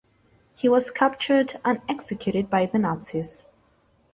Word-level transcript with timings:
He 0.57 0.67
was 0.67 0.89
captured 0.89 1.53
and 1.63 1.79
executed 1.87 2.49
by 2.49 2.65
the 2.65 2.79
Nazis. 2.79 3.45